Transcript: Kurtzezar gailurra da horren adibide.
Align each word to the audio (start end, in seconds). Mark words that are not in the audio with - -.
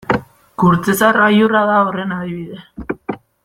Kurtzezar 0.63 1.19
gailurra 1.25 1.63
da 1.73 1.77
horren 1.89 2.17
adibide. 2.17 2.67